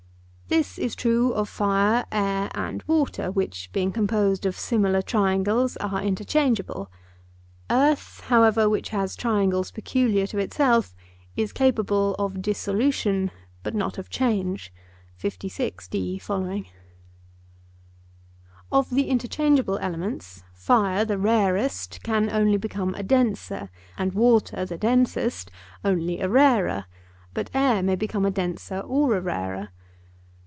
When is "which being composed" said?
3.31-4.45